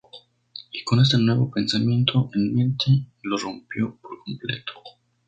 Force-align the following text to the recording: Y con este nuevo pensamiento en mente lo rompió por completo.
Y 0.71 0.83
con 0.83 0.99
este 0.99 1.19
nuevo 1.19 1.51
pensamiento 1.51 2.31
en 2.33 2.55
mente 2.55 2.85
lo 3.21 3.37
rompió 3.37 3.99
por 4.01 4.17
completo. 4.23 4.73